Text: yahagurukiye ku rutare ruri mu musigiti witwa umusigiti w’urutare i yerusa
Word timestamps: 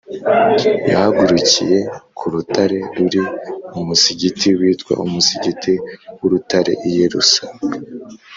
yahagurukiye 0.89 1.77
ku 2.17 2.25
rutare 2.33 2.79
ruri 2.95 3.21
mu 3.73 3.81
musigiti 3.87 4.47
witwa 4.59 4.93
umusigiti 5.05 5.73
w’urutare 6.19 6.73
i 6.87 6.89
yerusa 6.97 7.43